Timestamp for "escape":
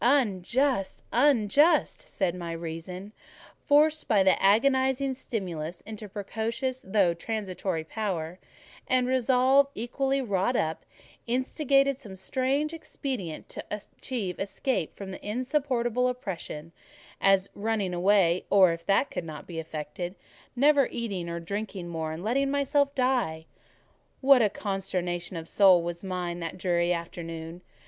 14.39-14.95